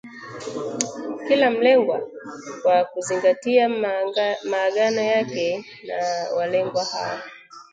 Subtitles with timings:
[1.27, 1.99] kila mlengwa
[2.61, 3.69] kwa kuzingatia
[4.49, 7.19] maagano yake na walengwa hao